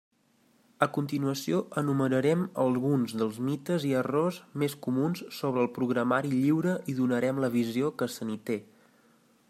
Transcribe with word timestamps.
A 0.83 0.85
continuació 0.93 1.57
enumerarem 1.81 2.45
alguns 2.63 3.13
dels 3.21 3.37
mites 3.49 3.85
i 3.89 3.93
errors 3.99 4.39
més 4.63 4.77
comuns 4.87 5.23
sobre 5.41 5.63
el 5.65 5.71
programari 5.77 6.33
lliure 6.39 6.75
i 6.93 6.97
donarem 7.03 7.43
la 7.45 7.53
visió 7.59 7.95
que 8.01 8.09
se 8.17 8.29
n'hi 8.31 8.41
té. 8.51 8.59